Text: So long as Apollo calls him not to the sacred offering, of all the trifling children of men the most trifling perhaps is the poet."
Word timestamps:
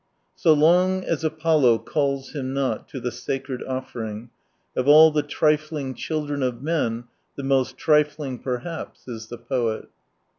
So 0.33 0.53
long 0.53 1.03
as 1.03 1.23
Apollo 1.23 1.77
calls 1.83 2.33
him 2.33 2.55
not 2.55 2.89
to 2.89 2.99
the 2.99 3.11
sacred 3.11 3.61
offering, 3.67 4.31
of 4.75 4.87
all 4.87 5.11
the 5.11 5.21
trifling 5.21 5.93
children 5.93 6.41
of 6.41 6.63
men 6.63 7.03
the 7.35 7.43
most 7.43 7.77
trifling 7.77 8.39
perhaps 8.39 9.07
is 9.07 9.27
the 9.27 9.37
poet." 9.37 9.89